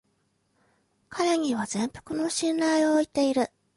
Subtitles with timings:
[1.09, 3.51] 彼には全幅の信頼を置いている